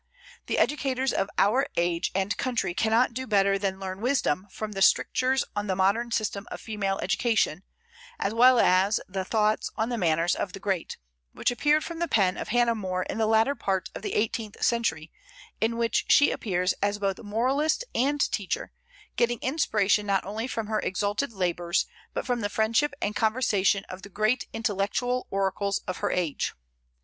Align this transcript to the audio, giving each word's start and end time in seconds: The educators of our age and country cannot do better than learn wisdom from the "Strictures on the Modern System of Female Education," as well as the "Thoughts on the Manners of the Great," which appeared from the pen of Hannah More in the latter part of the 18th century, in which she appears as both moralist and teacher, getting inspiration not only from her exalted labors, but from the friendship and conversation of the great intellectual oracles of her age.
The 0.47 0.57
educators 0.57 1.13
of 1.13 1.29
our 1.37 1.67
age 1.77 2.11
and 2.15 2.35
country 2.35 2.73
cannot 2.73 3.13
do 3.13 3.27
better 3.27 3.59
than 3.59 3.79
learn 3.79 4.01
wisdom 4.01 4.47
from 4.49 4.71
the 4.71 4.81
"Strictures 4.81 5.43
on 5.55 5.67
the 5.67 5.75
Modern 5.75 6.09
System 6.09 6.47
of 6.49 6.59
Female 6.59 6.97
Education," 7.03 7.61
as 8.17 8.33
well 8.33 8.59
as 8.59 8.99
the 9.07 9.23
"Thoughts 9.23 9.69
on 9.75 9.89
the 9.89 9.99
Manners 9.99 10.33
of 10.33 10.53
the 10.53 10.59
Great," 10.59 10.97
which 11.33 11.51
appeared 11.51 11.83
from 11.85 11.99
the 11.99 12.07
pen 12.07 12.35
of 12.35 12.47
Hannah 12.47 12.73
More 12.73 13.03
in 13.03 13.19
the 13.19 13.27
latter 13.27 13.53
part 13.53 13.89
of 13.93 14.01
the 14.01 14.13
18th 14.13 14.63
century, 14.63 15.11
in 15.59 15.77
which 15.77 16.05
she 16.09 16.31
appears 16.31 16.73
as 16.81 16.97
both 16.97 17.19
moralist 17.21 17.83
and 17.93 18.19
teacher, 18.31 18.71
getting 19.17 19.37
inspiration 19.43 20.07
not 20.07 20.25
only 20.25 20.47
from 20.47 20.65
her 20.65 20.79
exalted 20.79 21.31
labors, 21.31 21.85
but 22.15 22.25
from 22.25 22.41
the 22.41 22.49
friendship 22.49 22.95
and 23.03 23.15
conversation 23.15 23.85
of 23.87 24.01
the 24.01 24.09
great 24.09 24.47
intellectual 24.51 25.27
oracles 25.29 25.79
of 25.87 25.97
her 25.97 26.09
age. 26.09 26.53